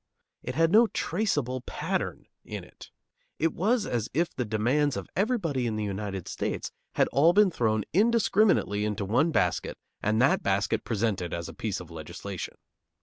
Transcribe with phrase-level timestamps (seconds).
[0.41, 2.89] It had no traceable pattern in it.
[3.37, 7.51] It was as if the demands of everybody in the United States had all been
[7.51, 12.55] thrown indiscriminately into one basket and that basket presented as a piece of legislation.